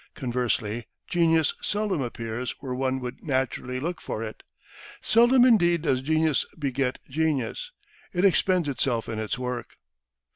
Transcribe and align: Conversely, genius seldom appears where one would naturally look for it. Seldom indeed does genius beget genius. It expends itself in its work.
Conversely, 0.15 0.87
genius 1.07 1.53
seldom 1.61 2.01
appears 2.01 2.55
where 2.59 2.73
one 2.73 2.99
would 3.01 3.23
naturally 3.23 3.79
look 3.79 4.01
for 4.01 4.23
it. 4.23 4.41
Seldom 4.99 5.45
indeed 5.45 5.83
does 5.83 6.01
genius 6.01 6.43
beget 6.57 6.97
genius. 7.07 7.71
It 8.11 8.25
expends 8.25 8.67
itself 8.67 9.07
in 9.07 9.19
its 9.19 9.37
work. 9.37 9.75